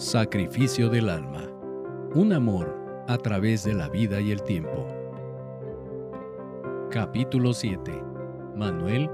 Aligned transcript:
Sacrificio 0.00 0.88
del 0.88 1.10
alma. 1.10 1.42
Un 2.14 2.32
amor 2.32 3.04
a 3.06 3.18
través 3.18 3.64
de 3.64 3.74
la 3.74 3.90
vida 3.90 4.18
y 4.18 4.30
el 4.30 4.42
tiempo. 4.42 4.88
Capítulo 6.90 7.52
7. 7.52 8.02
Manuel 8.56 9.10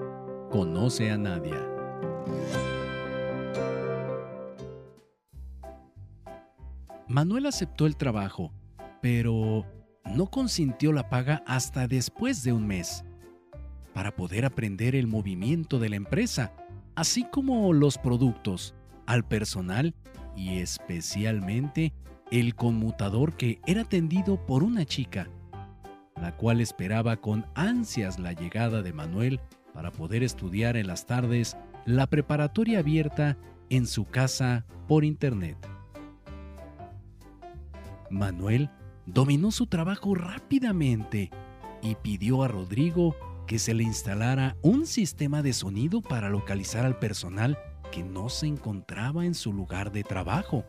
conoce 0.48 1.10
a 1.10 1.18
Nadia. 1.18 1.60
Manuel 7.08 7.46
aceptó 7.46 7.86
el 7.86 7.96
trabajo, 7.96 8.52
pero 9.02 9.66
no 10.04 10.28
consintió 10.28 10.92
la 10.92 11.08
paga 11.08 11.42
hasta 11.48 11.88
después 11.88 12.44
de 12.44 12.52
un 12.52 12.64
mes, 12.64 13.04
para 13.92 14.14
poder 14.14 14.44
aprender 14.44 14.94
el 14.94 15.08
movimiento 15.08 15.80
de 15.80 15.88
la 15.88 15.96
empresa, 15.96 16.52
así 16.94 17.26
como 17.28 17.72
los 17.72 17.98
productos, 17.98 18.76
al 19.04 19.26
personal 19.26 19.92
y 20.36 20.58
especialmente 20.58 21.92
el 22.30 22.54
conmutador 22.54 23.36
que 23.36 23.60
era 23.66 23.82
atendido 23.82 24.44
por 24.46 24.62
una 24.62 24.84
chica, 24.84 25.28
la 26.20 26.36
cual 26.36 26.60
esperaba 26.60 27.16
con 27.16 27.46
ansias 27.54 28.18
la 28.18 28.32
llegada 28.32 28.82
de 28.82 28.92
Manuel 28.92 29.40
para 29.72 29.90
poder 29.90 30.22
estudiar 30.22 30.76
en 30.76 30.86
las 30.86 31.06
tardes 31.06 31.56
la 31.84 32.06
preparatoria 32.06 32.80
abierta 32.80 33.36
en 33.70 33.86
su 33.86 34.04
casa 34.04 34.64
por 34.88 35.04
internet. 35.04 35.56
Manuel 38.10 38.70
dominó 39.06 39.50
su 39.50 39.66
trabajo 39.66 40.14
rápidamente 40.14 41.30
y 41.82 41.94
pidió 41.96 42.42
a 42.42 42.48
Rodrigo 42.48 43.14
que 43.46 43.58
se 43.58 43.74
le 43.74 43.84
instalara 43.84 44.56
un 44.62 44.86
sistema 44.86 45.42
de 45.42 45.52
sonido 45.52 46.00
para 46.00 46.28
localizar 46.28 46.84
al 46.84 46.98
personal 46.98 47.58
que 47.90 48.02
no 48.02 48.28
se 48.28 48.46
encontraba 48.46 49.24
en 49.24 49.34
su 49.34 49.52
lugar 49.52 49.92
de 49.92 50.04
trabajo. 50.04 50.64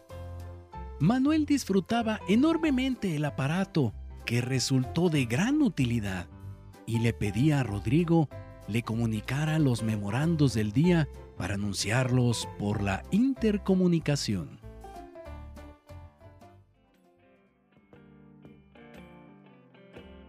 Manuel 1.00 1.46
disfrutaba 1.46 2.20
enormemente 2.28 3.16
el 3.16 3.26
aparato, 3.26 3.94
que 4.26 4.42
resultó 4.42 5.10
de 5.10 5.26
gran 5.26 5.62
utilidad, 5.62 6.28
y 6.86 7.00
le 7.00 7.14
pedía 7.14 7.60
a 7.60 7.64
Rodrigo 7.64 8.30
le 8.68 8.84
comunicara 8.84 9.60
los 9.60 9.82
memorandos 9.82 10.54
del 10.54 10.72
día 10.72 11.08
para 11.38 11.56
anunciarlos 11.56 12.48
por 12.60 12.84
la 12.84 13.04
intercomunicación. 13.12 14.60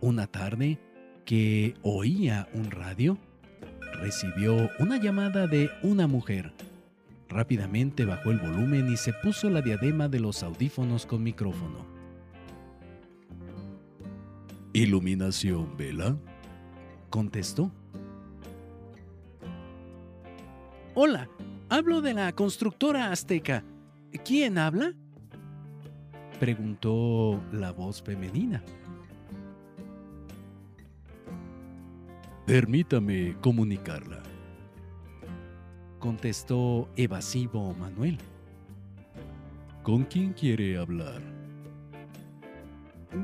Una 0.01 0.27
tarde, 0.29 0.79
que 1.25 1.75
oía 1.83 2.49
un 2.55 2.71
radio, 2.71 3.19
recibió 3.95 4.71
una 4.79 4.99
llamada 4.99 5.47
de 5.47 5.69
una 5.83 6.07
mujer. 6.07 6.53
Rápidamente 7.29 8.05
bajó 8.05 8.31
el 8.31 8.39
volumen 8.39 8.91
y 8.91 8.97
se 8.97 9.13
puso 9.13 9.51
la 9.51 9.61
diadema 9.61 10.09
de 10.09 10.21
los 10.21 10.43
audífonos 10.43 11.05
con 11.05 11.23
micrófono. 11.23 11.87
¿Iluminación, 14.73 15.77
Vela? 15.77 16.17
contestó. 17.11 17.71
Hola, 20.95 21.29
hablo 21.69 22.01
de 22.01 22.15
la 22.15 22.33
constructora 22.33 23.13
azteca. 23.13 23.65
¿Quién 24.25 24.59
habla? 24.59 24.95
preguntó 26.41 27.43
la 27.53 27.73
voz 27.73 28.03
femenina. 28.03 28.63
Permítame 32.47 33.37
comunicarla, 33.41 34.23
contestó 35.99 36.89
evasivo 36.97 37.75
Manuel. 37.75 38.19
¿Con 39.83 40.05
quién 40.05 40.33
quiere 40.33 40.77
hablar? 40.77 41.23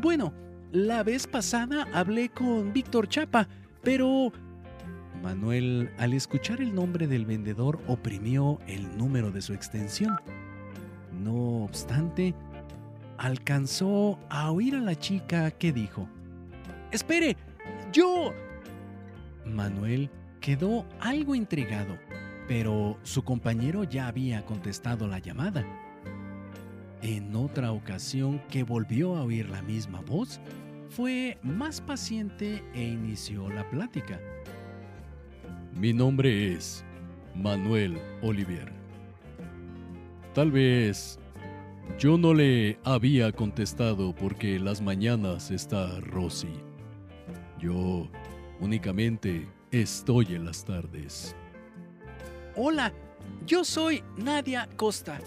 Bueno, 0.01 0.33
la 0.73 1.03
vez 1.03 1.27
pasada 1.27 1.87
hablé 1.93 2.29
con 2.29 2.73
Víctor 2.73 3.09
Chapa, 3.09 3.49
pero... 3.83 4.33
Manuel, 5.23 5.91
al 5.99 6.13
escuchar 6.13 6.61
el 6.61 6.75
nombre 6.75 7.07
del 7.07 7.25
vendedor, 7.25 7.81
oprimió 7.87 8.59
el 8.67 8.99
número 8.99 9.31
de 9.31 9.41
su 9.41 9.55
extensión. 9.55 10.17
No 11.23 11.65
obstante, 11.65 12.35
alcanzó 13.17 14.19
a 14.29 14.51
oír 14.51 14.75
a 14.75 14.81
la 14.81 14.95
chica 14.95 15.51
que 15.51 15.73
dijo, 15.73 16.09
Espere, 16.91 17.37
yo... 17.93 18.33
Manuel 19.47 20.11
quedó 20.41 20.85
algo 21.01 21.35
intrigado, 21.35 21.99
pero 22.47 22.99
su 23.03 23.23
compañero 23.23 23.85
ya 23.85 24.09
había 24.09 24.45
contestado 24.45 25.07
la 25.07 25.19
llamada. 25.19 25.65
En 27.03 27.35
otra 27.37 27.73
ocasión 27.73 28.41
que 28.51 28.63
volvió 28.63 29.17
a 29.17 29.25
oír 29.25 29.49
la 29.49 29.63
misma 29.63 30.01
voz, 30.01 30.41
fue 30.89 31.39
más 31.43 31.81
paciente 31.81 32.63
e 32.75 32.83
inició 32.83 33.49
la 33.51 33.69
plática. 33.69 34.21
Mi 35.75 35.93
nombre 35.93 36.53
es 36.53 36.85
Manuel 37.35 37.99
Olivier. 38.23 38.73
Tal 40.35 40.51
vez 40.51 41.19
yo 41.99 42.17
no 42.17 42.33
le 42.33 42.79
había 42.85 43.33
contestado 43.33 44.15
porque 44.15 44.59
las 44.59 44.81
mañanas 44.81 45.51
está 45.51 46.01
Rosy. 46.01 46.61
Yo 47.59 48.09
Únicamente 48.61 49.49
estoy 49.73 50.35
en 50.35 50.45
las 50.45 50.65
tardes. 50.65 51.37
Hola, 52.57 52.93
yo 53.47 53.65
soy 53.65 54.05
Nadia 54.17 54.69
Costa. 54.77 55.19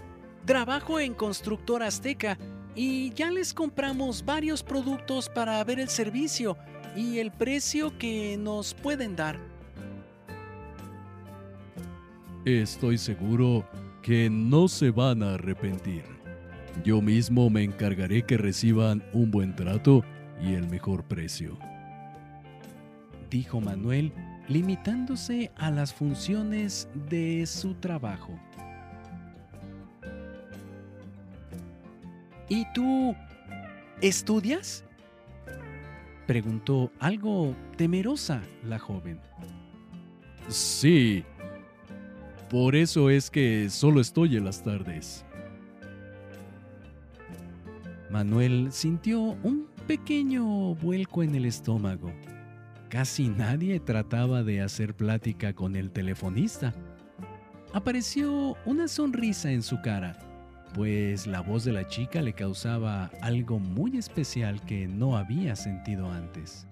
Trabajo 0.46 0.98
en 0.98 1.14
Constructora 1.14 1.88
Azteca 1.88 2.38
y 2.74 3.12
ya 3.16 3.32
les 3.32 3.54
compramos 3.54 4.24
varios 4.24 4.64
productos 4.64 5.28
para 5.28 5.62
ver 5.66 5.82
el 5.82 5.90
servicio 5.90 6.56
y 6.96 7.20
el 7.20 7.32
precio 7.32 7.98
que 7.98 8.38
nos 8.38 8.74
pueden 8.74 9.18
dar. 9.18 9.38
Estoy 12.46 12.98
seguro 12.98 13.68
que 14.02 14.30
no 14.30 14.70
se 14.70 14.92
van 14.92 15.22
a 15.22 15.34
arrepentir. 15.34 16.06
Yo 16.86 17.02
mismo 17.02 17.50
me 17.50 17.64
encargaré 17.64 18.22
que 18.22 18.38
reciban 18.38 19.04
un 19.12 19.32
buen 19.32 19.54
trato 19.54 20.06
y 20.42 20.54
el 20.54 20.70
mejor 20.70 21.04
precio 21.04 21.58
dijo 23.30 23.62
Manuel, 23.62 24.12
limitándose 24.47 25.52
a 25.56 25.72
las 25.72 25.94
funciones 25.94 26.88
de 27.09 27.46
su 27.46 27.74
trabajo. 27.75 28.38
¿Y 32.50 32.66
tú 32.74 33.16
estudias? 34.02 34.84
Preguntó 36.25 36.91
algo 37.00 37.56
temerosa 37.75 38.41
la 38.63 38.80
joven. 38.80 39.19
Sí. 40.50 41.24
Por 42.50 42.75
eso 42.75 43.09
es 43.09 43.30
que 43.30 43.69
solo 43.69 44.00
estoy 44.00 44.38
en 44.38 44.46
las 44.46 44.63
tardes. 44.63 45.25
Manuel 48.09 48.69
sintió 48.72 49.19
un 49.19 49.68
pequeño 49.86 50.75
vuelco 50.75 51.24
en 51.24 51.36
el 51.36 51.46
estómago. 51.46 52.09
Casi 52.90 53.28
nadie 53.28 53.81
trataba 53.81 54.44
de 54.44 54.62
hacer 54.62 54.96
plática 54.96 55.53
con 55.53 55.75
el 55.75 55.92
telefonista. 55.92 56.74
Apareció 57.74 58.56
una 58.66 58.88
sonrisa 58.88 59.52
en 59.52 59.62
su 59.62 59.81
cara, 59.81 60.18
pues 60.74 61.28
la 61.28 61.42
voz 61.42 61.66
de 61.66 61.74
la 61.74 61.86
chica 61.88 62.22
le 62.22 62.31
causaba 62.31 63.12
algo 63.22 63.59
muy 63.59 63.98
especial 63.98 64.62
que 64.62 64.88
no 64.88 65.18
había 65.18 65.58
sentido 65.58 66.09
antes. 66.09 66.66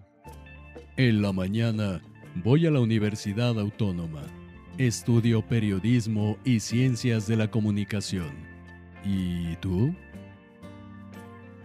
En 0.96 1.22
la 1.22 1.34
mañana 1.34 2.02
voy 2.44 2.66
a 2.66 2.72
la 2.72 2.80
Universidad 2.80 3.60
Autónoma. 3.60 4.24
Estudio 4.78 5.46
periodismo 5.46 6.38
y 6.46 6.62
ciencias 6.62 7.28
de 7.28 7.36
la 7.36 7.52
comunicación. 7.52 8.32
¿Y 9.04 9.58
tú? 9.58 9.94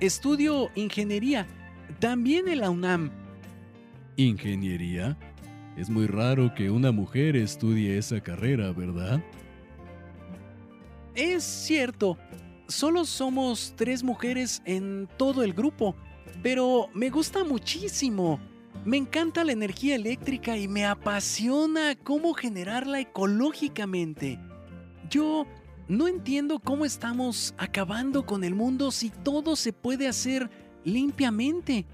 Estudio 0.01 0.71
ingeniería, 0.75 1.47
también 2.01 2.49
en 2.49 2.61
la 2.61 2.71
UNAM 2.71 3.11
¿Ingeniería? 4.29 5.17
Es 5.79 5.89
muy 5.89 6.07
raro 6.07 6.55
que 6.55 6.71
una 6.71 6.93
mujer 6.93 7.37
estudie 7.37 7.97
esa 7.97 8.21
carrera, 8.21 8.71
¿verdad? 8.73 9.25
Es 11.15 11.43
cierto, 11.43 12.19
solo 12.69 13.07
somos 13.07 13.73
tres 13.77 14.03
mujeres 14.03 14.61
en 14.67 15.09
todo 15.17 15.43
el 15.43 15.55
grupo, 15.55 15.97
pero 16.43 16.89
me 16.93 17.09
gusta 17.09 17.45
muchísimo. 17.45 18.39
Me 18.85 18.99
encanta 18.99 19.43
la 19.43 19.53
energía 19.53 19.97
eléctrica 19.97 20.57
y 20.57 20.69
me 20.69 20.85
apasiona 20.85 21.95
cómo 21.95 22.35
generarla 22.35 23.01
ecológicamente. 23.01 24.39
Yo 25.09 25.47
no 25.89 26.09
entiendo 26.09 26.59
cómo 26.59 26.85
estamos 26.85 27.55
acabando 27.57 28.27
con 28.27 28.45
el 28.45 28.55
mundo 28.55 28.91
si 28.91 29.09
todo 29.09 29.57
se 29.57 29.73
puede 29.73 30.09
hacer 30.09 30.51
limpiamente 30.85 31.87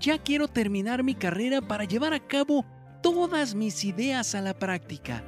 ya 0.00 0.18
quiero 0.18 0.48
terminar 0.48 1.02
mi 1.02 1.14
carrera 1.14 1.60
para 1.60 1.84
llevar 1.84 2.12
a 2.12 2.20
cabo 2.20 2.64
todas 3.02 3.54
mis 3.54 3.84
ideas 3.84 4.34
a 4.34 4.40
la 4.40 4.54
práctica. 4.54 5.24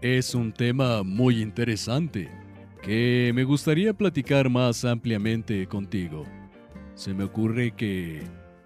Es 0.00 0.34
un 0.34 0.52
tema 0.52 1.02
muy 1.02 1.40
interesante. 1.40 2.30
que 2.82 3.30
me 3.32 3.44
gustaría 3.44 3.94
platicar 3.94 4.50
más 4.50 4.84
ampliamente 4.84 5.68
contigo. 5.68 6.24
Se 6.96 7.14
me 7.14 7.22
ocurre 7.24 7.70
que 7.70 8.22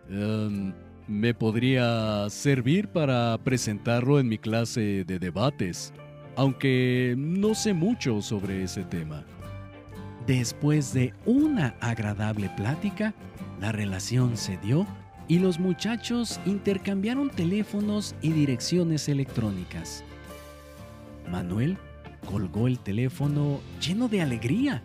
em, 0.09 0.73
me 1.07 1.35
podría 1.35 2.27
servir 2.31 2.89
para 2.89 3.37
presentarlo 3.45 4.19
en 4.19 4.29
mi 4.29 4.39
clase 4.39 5.05
de 5.05 5.19
debates, 5.19 5.93
aunque 6.35 7.15
no 7.19 7.55
sé 7.55 7.75
mucho 7.75 8.23
sobre 8.23 8.63
ese 8.63 8.85
tema. 8.85 9.25
Después 10.27 10.93
de 10.95 11.13
una 11.27 11.77
agradable 11.81 12.51
plática, 12.57 13.15
la 13.61 13.73
relación 13.73 14.37
se 14.37 14.57
dio 14.59 14.87
y 15.29 15.39
los 15.39 15.59
muchachos 15.59 16.41
intercambiaron 16.47 17.31
teléfonos 17.31 18.15
y 18.23 18.33
direcciones 18.33 19.09
electrónicas. 19.09 20.05
Manuel 21.31 21.77
colgó 22.27 22.69
el 22.69 22.79
teléfono 22.79 23.61
lleno 23.81 24.09
de 24.09 24.23
alegría. 24.23 24.83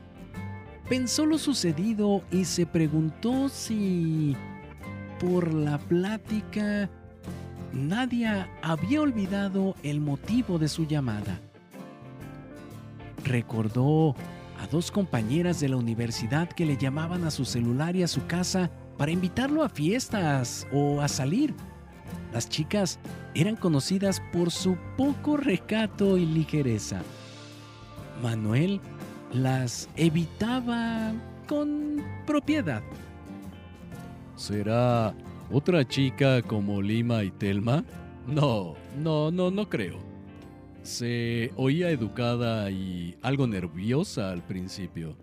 Pensó 0.89 1.25
lo 1.25 1.37
sucedido 1.37 2.23
y 2.31 2.45
se 2.45 2.65
preguntó 2.65 3.49
si 3.49 4.35
por 5.19 5.53
la 5.53 5.77
plática 5.77 6.89
Nadia 7.73 8.49
había 8.61 9.01
olvidado 9.01 9.75
el 9.83 10.01
motivo 10.01 10.57
de 10.57 10.67
su 10.67 10.85
llamada. 10.85 11.39
Recordó 13.23 14.15
dos 14.71 14.89
compañeras 14.89 15.59
de 15.59 15.69
la 15.69 15.75
universidad 15.75 16.49
que 16.49 16.65
le 16.65 16.77
llamaban 16.77 17.25
a 17.25 17.31
su 17.31 17.43
celular 17.43 17.95
y 17.95 18.03
a 18.03 18.07
su 18.07 18.25
casa 18.25 18.71
para 18.97 19.11
invitarlo 19.11 19.63
a 19.63 19.69
fiestas 19.69 20.65
o 20.71 21.01
a 21.01 21.07
salir. 21.09 21.53
Las 22.33 22.47
chicas 22.47 22.97
eran 23.35 23.57
conocidas 23.57 24.21
por 24.31 24.49
su 24.49 24.77
poco 24.97 25.35
recato 25.35 26.17
y 26.17 26.25
ligereza. 26.25 27.01
Manuel 28.23 28.79
las 29.33 29.89
evitaba 29.97 31.11
con 31.47 32.01
propiedad. 32.25 32.81
¿Será 34.37 35.13
otra 35.51 35.85
chica 35.85 36.41
como 36.41 36.81
Lima 36.81 37.23
y 37.23 37.31
Telma? 37.31 37.83
No, 38.25 38.75
no, 38.97 39.31
no, 39.31 39.51
no 39.51 39.67
creo. 39.67 40.10
Se 40.83 41.51
oía 41.57 41.91
educada 41.91 42.71
y 42.71 43.15
algo 43.21 43.45
nerviosa 43.45 44.31
al 44.31 44.43
principio. 44.43 45.15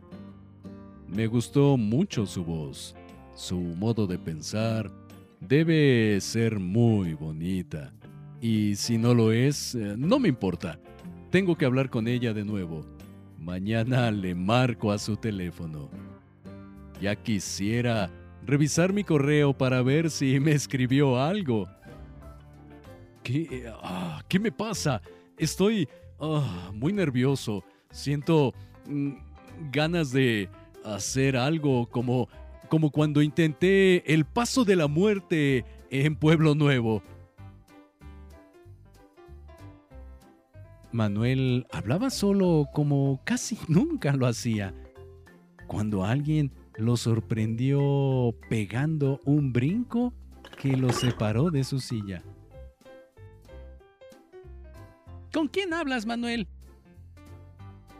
Me 1.09 1.27
gustó 1.27 1.77
mucho 1.77 2.27
su 2.27 2.45
voz, 2.45 2.95
su 3.35 3.59
modo 3.59 4.07
de 4.07 4.19
pensar. 4.19 4.91
Debe 5.41 6.21
ser 6.21 6.61
muy 6.61 7.15
bonita. 7.15 7.93
Y 8.41 8.77
si 8.77 8.99
no 8.99 9.15
lo 9.15 9.33
es, 9.33 9.75
eh, 9.75 9.95
no 9.97 10.21
me 10.21 10.29
importa. 10.29 10.79
Tengo 11.31 11.57
que 11.57 11.65
hablar 11.65 11.91
con 11.91 12.07
ella 12.07 12.33
de 12.33 12.45
nuevo. 12.45 12.87
Mañana 13.37 14.11
le 14.13 14.35
marco 14.35 14.93
a 14.93 14.99
su 14.99 15.17
teléfono. 15.17 15.91
Ya 17.01 17.17
quisiera 17.17 18.11
revisar 18.47 18.93
mi 18.93 19.03
correo 19.03 19.53
para 19.57 19.83
ver 19.83 20.11
si 20.11 20.39
me 20.39 20.53
escribió 20.53 21.21
algo. 21.21 21.69
¿Qué, 23.25 23.71
ah, 23.83 24.23
¿qué 24.29 24.39
me 24.39 24.53
pasa? 24.53 25.03
Estoy 25.39 25.89
ah, 26.21 26.71
muy 26.75 26.93
nervioso. 26.93 27.63
Siento 27.91 28.53
mm, 28.87 29.13
ganas 29.71 30.11
de 30.11 30.49
hacer 30.85 31.37
algo 31.37 31.87
como, 31.87 32.29
como 32.69 32.91
cuando 32.91 33.23
intenté 33.23 34.13
el 34.13 34.25
paso 34.25 34.65
de 34.65 34.77
la 34.77 34.89
muerte 34.89 35.65
en 35.91 36.17
Pueblo 36.17 36.55
Nuevo. 36.55 37.03
Manuel 40.91 41.67
hablaba 41.71 42.11
solo 42.11 42.67
como 42.73 43.21
casi 43.25 43.59
nunca 43.69 44.13
lo 44.15 44.27
hacía. 44.27 44.75
Cuando 45.67 46.05
alguien 46.05 46.51
lo 46.77 46.97
sorprendió 46.97 48.35
pegando 48.49 49.21
un 49.25 49.53
brinco 49.53 50.15
que 50.61 50.77
lo 50.77 50.93
separó 50.93 51.51
de 51.51 51.63
su 51.63 51.79
silla. 51.79 52.25
¿Con 55.33 55.49
quién 55.49 55.75
hablas, 55.75 56.07
Manuel? 56.07 56.47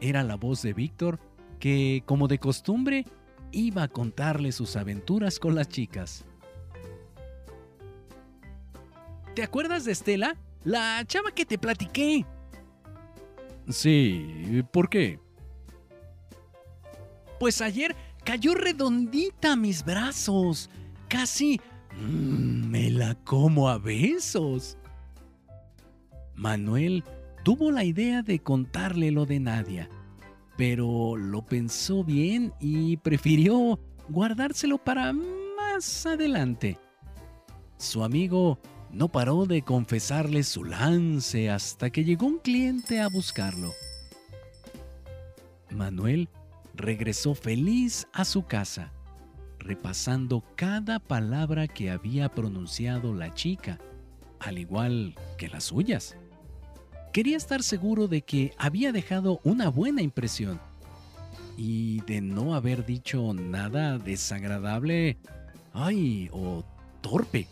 Era 0.01 0.23
la 0.23 0.37
voz 0.37 0.63
de 0.63 0.73
Víctor, 0.73 1.19
que, 1.59 2.03
como 2.07 2.29
de 2.29 2.39
costumbre, 2.39 3.05
iba 3.53 3.83
a 3.83 3.89
contarle 3.89 4.53
sus 4.53 4.77
aventuras 4.77 5.39
con 5.39 5.55
las 5.55 5.69
chicas. 5.69 6.25
¿Te 9.35 9.43
acuerdas 9.43 9.85
de 9.85 9.93
Estela? 9.93 10.37
La 10.65 11.05
chava 11.07 11.31
que 11.33 11.45
te 11.45 11.59
platiqué. 11.59 12.25
Sí, 13.69 14.63
¿por 14.73 14.89
qué? 14.89 15.21
Pues 17.39 17.61
ayer 17.61 17.95
cayó 18.25 18.55
redondita 18.55 19.53
a 19.53 19.57
mis 19.57 19.85
brazos. 19.85 20.71
Casi 21.09 21.61
mm, 22.01 22.69
me 22.69 22.91
la 22.91 23.15
como 23.15 23.69
a 23.69 23.79
besos. 23.79 24.77
Manuel 26.35 27.05
tuvo 27.43 27.71
la 27.71 27.85
idea 27.85 28.23
de 28.23 28.41
contarle 28.41 29.11
lo 29.11 29.27
de 29.27 29.41
Nadia, 29.41 29.89
pero 30.57 31.17
lo 31.17 31.43
pensó 31.43 32.05
bien 32.05 32.53
y 32.61 32.97
prefirió 32.99 33.79
guardárselo 34.09 34.79
para 34.79 35.13
más 35.13 36.07
adelante. 36.07 36.79
Su 37.77 38.03
amigo 38.03 38.59
no 38.91 39.09
paró 39.09 39.47
de 39.47 39.63
confesarle 39.63 40.43
su 40.43 40.65
lance 40.65 41.51
hasta 41.51 41.91
que 41.91 42.05
llegó 42.05 42.27
un 42.27 42.39
cliente 42.39 43.01
a 43.01 43.09
buscarlo. 43.09 43.73
Manuel 45.71 46.29
regresó 46.75 47.35
feliz 47.35 48.09
a 48.13 48.25
su 48.25 48.47
casa, 48.47 48.93
repasando 49.59 50.43
cada 50.57 50.99
palabra 50.99 51.69
que 51.69 51.91
había 51.91 52.31
pronunciado 52.31 53.15
la 53.15 53.35
chica, 53.35 53.79
al 54.41 54.59
igual 54.59 55.15
que 55.37 55.49
las 55.49 55.65
suyas. 55.65 56.17
Quería 57.13 57.37
estar 57.37 57.63
seguro 57.63 58.09
de 58.09 58.23
que 58.23 58.53
había 58.59 58.93
dejado 58.93 59.41
una 59.45 59.69
buena 59.69 60.03
impresión 60.03 60.61
y 61.57 62.01
de 62.03 62.21
no 62.21 62.55
haber 62.55 62.87
dicho 62.87 63.35
nada 63.35 63.99
desagradable, 63.99 65.17
ay, 65.73 66.29
o 66.33 66.65
torpe 67.01 67.49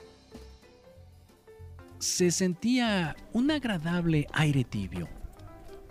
se 1.98 2.30
sentía 2.30 3.16
un 3.32 3.50
agradable 3.50 4.26
aire 4.32 4.64
tibio. 4.64 5.08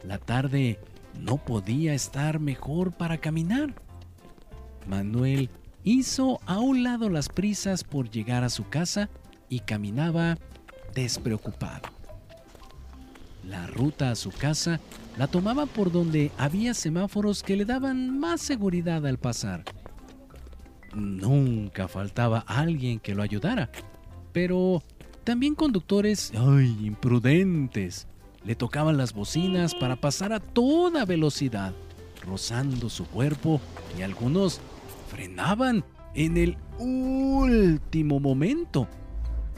La 0.03 0.17
tarde 0.17 0.79
no 1.19 1.38
podía 1.38 1.93
estar 1.93 2.39
mejor 2.39 2.91
para 2.91 3.17
caminar. 3.17 3.74
Manuel 4.88 5.50
hizo 5.84 6.39
a 6.45 6.60
un 6.60 6.84
lado 6.84 7.10
las 7.10 7.29
prisas 7.29 7.84
por 7.84 8.10
llegar 8.10 8.43
a 8.43 8.50
su 8.50 8.69
casa 8.69 9.10
y 9.50 9.60
caminaba 9.60 10.38
despreocupado. 10.93 11.89
La 13.47 13.67
ruta 13.67 14.11
a 14.11 14.15
su 14.15 14.31
casa 14.31 14.79
la 15.17 15.27
tomaba 15.27 15.65
por 15.65 15.91
donde 15.91 16.31
había 16.37 16.73
semáforos 16.73 17.43
que 17.43 17.55
le 17.55 17.65
daban 17.65 18.19
más 18.19 18.41
seguridad 18.41 19.05
al 19.05 19.19
pasar. 19.19 19.63
Nunca 20.95 21.87
faltaba 21.87 22.39
alguien 22.47 22.99
que 22.99 23.13
lo 23.13 23.21
ayudara, 23.21 23.69
pero 24.31 24.81
también 25.23 25.53
conductores, 25.55 26.31
ay, 26.35 26.75
imprudentes, 26.85 28.07
le 28.43 28.55
tocaban 28.55 28.97
las 28.97 29.13
bocinas 29.13 29.75
para 29.75 29.95
pasar 29.95 30.33
a 30.33 30.39
toda 30.39 31.05
velocidad, 31.05 31.73
rozando 32.25 32.89
su 32.89 33.05
cuerpo 33.05 33.59
y 33.97 34.01
algunos 34.01 34.61
frenaban 35.09 35.83
en 36.13 36.37
el 36.37 36.57
último 36.79 38.19
momento, 38.19 38.87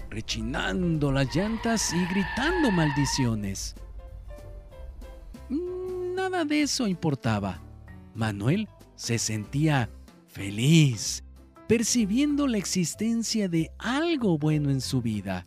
rechinando 0.10 1.12
las 1.12 1.36
llantas 1.36 1.94
y 1.94 2.06
gritando 2.06 2.72
maldiciones. 2.72 3.76
Nada 5.50 6.46
de 6.46 6.62
eso 6.64 6.88
importaba. 6.88 7.62
Manuel 8.16 8.68
se 8.96 9.20
sentía 9.20 9.90
feliz, 10.28 11.24
percibiendo 11.68 12.48
la 12.48 12.58
existencia 12.58 13.48
de 13.48 13.72
algo 13.78 14.38
bueno 14.38 14.70
en 14.70 14.82
su 14.82 15.02
vida 15.02 15.46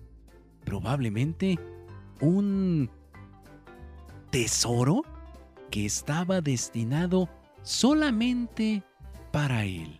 probablemente 0.71 1.59
un 2.21 2.91
tesoro 4.31 5.03
que 5.71 5.87
estaba 5.87 6.41
destinado 6.41 7.29
solamente 7.63 8.83
para 9.33 9.65
él. 9.65 10.00